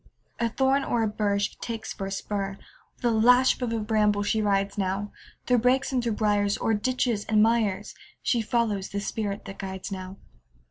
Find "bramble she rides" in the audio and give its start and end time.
3.79-4.75